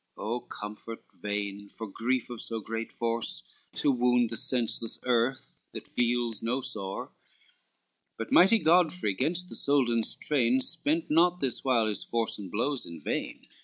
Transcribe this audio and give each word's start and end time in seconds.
Oh 0.17 0.39
comfort 0.39 1.03
vain 1.13 1.69
for 1.69 1.85
grief 1.87 2.31
of 2.31 2.41
so 2.41 2.59
great 2.59 2.87
force, 2.89 3.43
To 3.75 3.91
wound 3.91 4.31
the 4.31 4.35
senseless 4.35 4.99
earth 5.05 5.61
that 5.73 5.87
feels 5.87 6.41
no 6.41 6.61
sore! 6.61 7.11
But 8.17 8.31
mighty 8.31 8.57
Godfrey 8.57 9.13
'gainst 9.13 9.47
the 9.49 9.55
Soldan's 9.55 10.15
train 10.15 10.59
Spent 10.61 11.11
not, 11.11 11.39
this 11.39 11.63
while, 11.63 11.85
his 11.85 12.03
force 12.03 12.39
and 12.39 12.49
blows 12.49 12.83
in 12.83 12.99
vain. 12.99 13.45